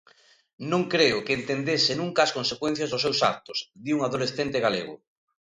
Non 0.71 0.81
creo 0.93 1.23
que 1.25 1.37
entendese 1.39 1.93
nunca 2.01 2.19
as 2.23 2.33
consecuencias 2.37 2.89
dos 2.91 3.03
seus 3.05 3.19
actos, 3.33 3.57
di 3.83 3.91
un 3.97 4.01
adolescente 4.07 4.57
galego. 4.65 4.95